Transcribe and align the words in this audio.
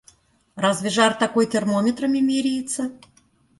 Разве 0.55 0.89
жар 0.89 1.13
такой 1.13 1.45
термометрами 1.45 2.17
меряется?! 2.21 2.89